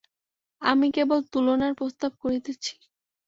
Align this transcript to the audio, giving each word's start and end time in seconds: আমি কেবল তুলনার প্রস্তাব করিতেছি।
আমি 0.61 0.87
কেবল 0.91 1.19
তুলনার 1.31 1.73
প্রস্তাব 1.73 2.11
করিতেছি। 2.21 2.73